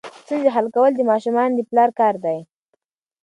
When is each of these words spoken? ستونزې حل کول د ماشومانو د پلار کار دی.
ستونزې 0.23 0.49
حل 0.55 0.67
کول 0.75 0.91
د 0.95 1.01
ماشومانو 1.11 1.55
د 1.57 1.61
پلار 1.69 1.89
کار 1.99 2.15
دی. 2.25 2.39